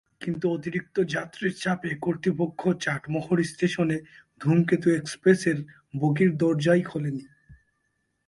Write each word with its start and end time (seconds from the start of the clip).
কিন্তু 0.21 0.45
অতিরিক্ত 0.49 0.95
যাত্রীর 1.09 1.53
চাপে 1.57 1.89
কর্তৃপক্ষ 2.01 2.61
চাটমোহর 2.79 3.39
স্টেশনে 3.43 3.97
ধূমকেতু 4.41 4.87
এক্সপ্রেসের 4.91 5.57
বগির 5.93 6.31
দরজাই 6.37 6.81
খোলেনি। 6.81 7.23